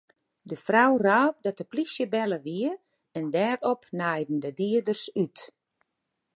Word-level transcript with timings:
De 0.49 0.57
frou 0.65 0.91
rôp 1.07 1.35
dat 1.45 1.59
de 1.59 1.65
plysje 1.71 2.05
belle 2.13 2.39
wie 2.47 2.71
en 3.17 3.25
dêrop 3.35 3.81
naaiden 3.97 4.39
de 4.43 4.51
dieders 4.59 5.03
út. 5.23 5.37